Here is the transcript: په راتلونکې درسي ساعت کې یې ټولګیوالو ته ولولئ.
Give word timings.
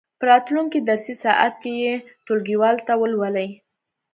په 0.19 0.23
راتلونکې 0.31 0.79
درسي 0.87 1.15
ساعت 1.23 1.53
کې 1.61 1.71
یې 1.83 1.93
ټولګیوالو 2.25 2.85
ته 2.87 2.93
ولولئ. 3.01 3.49